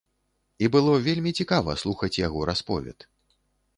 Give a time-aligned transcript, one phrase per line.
[0.65, 2.99] І было вельмі цікава слухаць яго расповед.